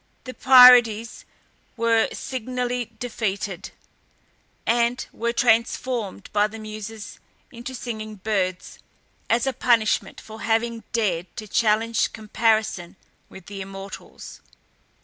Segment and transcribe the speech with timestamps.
[0.23, 1.25] The Pierides
[1.77, 3.69] were signally defeated,
[4.65, 7.19] and were transformed by the Muses
[7.51, 8.79] into singing birds,
[9.29, 12.95] as a punishment for having dared to challenge comparison
[13.29, 14.41] with the immortals.